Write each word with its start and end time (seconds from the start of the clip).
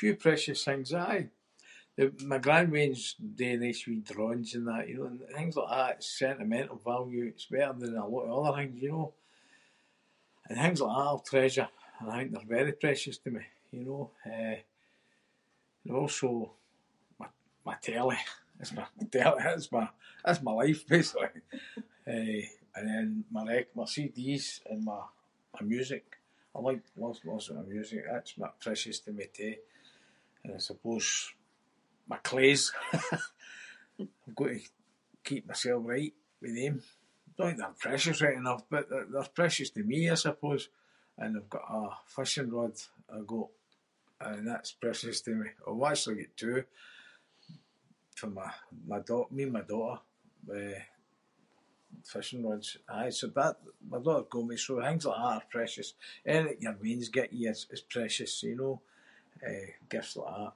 Few 0.00 0.12
precious 0.26 0.60
things, 0.68 0.88
aye. 1.12 1.24
Th- 1.96 2.12
my 2.32 2.38
grandweans 2.48 3.00
do 3.40 3.48
nice 3.64 3.82
wee 3.86 4.00
drawings 4.12 4.50
and 4.56 4.64
that, 4.70 4.82
you 4.88 4.94
know, 4.98 5.06
and 5.10 5.20
things 5.38 5.56
like 5.60 5.70
that- 5.74 5.94
it's 5.98 6.18
sentimental 6.22 6.76
value. 6.90 7.26
It’s 7.32 7.46
better 7.52 7.74
than 7.82 7.96
a 7.96 8.06
lot 8.14 8.24
of 8.28 8.36
other 8.38 8.54
things, 8.58 8.82
you 8.84 8.92
know? 8.94 9.08
And 10.46 10.54
things 10.62 10.80
like 10.82 10.92
that 10.96 11.04
I’ll 11.10 11.28
treasure 11.32 11.70
and 12.00 12.06
I 12.12 12.18
think 12.18 12.30
they’re 12.32 12.56
very 12.58 12.72
precious 12.84 13.18
to 13.22 13.28
me, 13.36 13.44
you 13.76 13.82
know? 13.88 14.02
Eh, 14.36 14.58
there 15.84 15.96
also 16.02 16.30
my- 17.20 17.38
my 17.66 17.76
telly. 17.86 18.18
It’s 18.60 18.72
my 18.78 18.86
telly- 19.16 19.44
that’s 19.46 19.70
my- 19.76 19.92
that's 20.24 20.42
my 20.48 20.52
life, 20.62 20.80
basically. 20.94 21.34
Eh, 22.14 22.46
and 22.76 22.84
then 22.90 23.06
my 23.36 23.42
recor- 23.50 23.74
my 23.80 23.84
CDs 23.94 24.44
and 24.70 24.80
my- 24.90 25.08
my 25.54 25.62
music. 25.74 26.06
I 26.54 26.58
like 26.68 26.82
lis- 27.00 27.24
listening 27.28 27.54
to 27.62 27.68
my 27.68 27.72
music. 27.76 28.00
That’s 28.04 28.60
precious 28.66 28.98
to 29.04 29.10
me 29.18 29.26
too. 29.38 29.56
And 30.42 30.50
I 30.56 30.58
suppose 30.70 31.06
my 32.12 32.18
claes. 32.30 32.62
I’ve 34.00 34.34
got 34.38 34.48
to 34.54 34.60
keep 35.28 35.44
myself 35.50 35.86
right 35.94 36.12
with 36.42 36.54
them. 36.60 36.76
I 36.82 37.32
don’t 37.34 37.48
think 37.48 37.56
they’re 37.58 37.84
precious, 37.86 38.20
right 38.24 38.36
enough, 38.42 38.64
but 38.74 38.84
th- 38.90 39.08
they’re 39.10 39.38
precious 39.40 39.70
to 39.72 39.82
me, 39.90 40.00
I 40.10 40.14
suppose. 40.28 40.64
And 41.20 41.30
I've 41.38 41.48
got 41.56 41.66
a 41.82 41.96
fishing 42.16 42.50
rod 42.52 42.76
I 43.08 43.18
got 43.32 43.50
and 44.28 44.46
that’s 44.48 44.72
precious 44.84 45.18
to 45.24 45.32
me. 45.40 45.48
Well 45.66 45.76
I’ve 45.76 45.90
actually 45.92 46.20
got 46.24 46.36
two 46.42 46.60
for 48.18 48.26
my- 48.36 48.60
my 48.92 49.00
dau- 49.08 49.28
me 49.36 49.42
and 49.46 49.52
my 49.58 49.62
daughter 49.74 49.98
we- 50.48 50.92
fishing 52.14 52.42
rods. 52.48 52.68
Aye, 52.96 53.10
so 53.20 53.26
that- 53.38 53.62
my 53.92 54.00
daughter 54.06 54.24
got 54.34 54.42
me, 54.50 54.56
so 54.64 54.72
things 54.86 55.04
like 55.06 55.16
that 55.20 55.36
are 55.42 55.48
precious. 55.56 55.88
Anything 56.26 56.54
that 56.54 56.62
your 56.64 56.72
weans 56.82 57.08
get 57.18 57.28
you 57.38 57.46
is- 57.52 57.68
is 57.74 57.82
precious, 57.96 58.32
you 58.48 58.56
know? 58.60 58.74
Eh, 59.50 59.68
gifts 59.92 60.14
like 60.18 60.32
that. 60.38 60.54